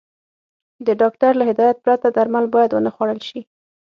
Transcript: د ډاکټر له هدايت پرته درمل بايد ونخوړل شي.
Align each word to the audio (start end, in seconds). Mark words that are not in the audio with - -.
د 0.85 0.87
ډاکټر 1.01 1.31
له 1.37 1.43
هدايت 1.49 1.77
پرته 1.85 2.07
درمل 2.17 2.45
بايد 2.53 2.71
ونخوړل 2.73 3.19
شي. 3.27 3.39